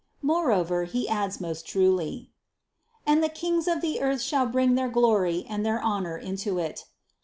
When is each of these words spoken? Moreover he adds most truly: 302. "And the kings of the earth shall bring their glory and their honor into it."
Moreover 0.23 0.85
he 0.85 1.07
adds 1.07 1.39
most 1.39 1.67
truly: 1.67 2.31
302. 3.05 3.11
"And 3.11 3.23
the 3.23 3.29
kings 3.29 3.67
of 3.67 3.81
the 3.81 4.01
earth 4.01 4.23
shall 4.23 4.47
bring 4.47 4.73
their 4.73 4.89
glory 4.89 5.45
and 5.47 5.63
their 5.63 5.79
honor 5.79 6.17
into 6.17 6.57
it." 6.57 6.85